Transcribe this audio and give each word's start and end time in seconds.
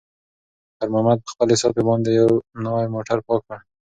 خیر 0.77 0.89
محمد 0.93 1.19
په 1.23 1.29
خپلې 1.33 1.55
صافې 1.61 1.83
باندې 1.89 2.09
یو 2.19 2.29
نوی 2.65 2.85
موټر 2.95 3.17
پاک 3.27 3.41
کړ. 3.47 3.59